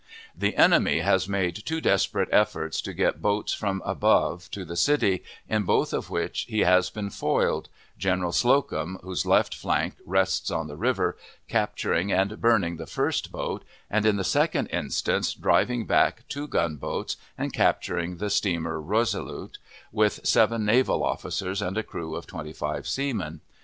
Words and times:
The 0.35 0.55
enemy 0.55 1.01
has 1.01 1.29
made 1.29 1.57
two 1.63 1.79
desperate 1.79 2.29
efforts 2.31 2.81
to 2.81 2.91
get 2.91 3.21
boats 3.21 3.53
from 3.53 3.83
above 3.85 4.49
to 4.49 4.65
the 4.65 4.75
city, 4.75 5.23
in 5.47 5.61
both 5.61 5.93
of 5.93 6.09
which 6.09 6.47
he 6.49 6.61
has 6.61 6.89
been 6.89 7.11
foiled 7.11 7.69
General 7.99 8.31
Slocum 8.31 8.97
(whose 9.03 9.27
left 9.27 9.53
flank 9.53 9.97
rests 10.03 10.49
on 10.49 10.65
the 10.65 10.75
river) 10.75 11.17
capturing 11.47 12.11
and 12.11 12.41
burning 12.41 12.77
the 12.77 12.87
first 12.87 13.31
boat, 13.31 13.63
and 13.91 14.03
in 14.03 14.15
the 14.15 14.23
second 14.23 14.65
instance 14.71 15.35
driving 15.35 15.85
back 15.85 16.27
two 16.27 16.47
gunboats 16.47 17.15
and 17.37 17.53
capturing 17.53 18.17
the 18.17 18.31
steamer 18.31 18.81
Resolute, 18.81 19.59
with 19.91 20.25
seven 20.25 20.65
naval 20.65 21.03
officers 21.03 21.61
and 21.61 21.77
a 21.77 21.83
crew 21.83 22.15
of 22.15 22.25
twenty 22.25 22.53
five 22.53 22.87
seamen. 22.87 23.41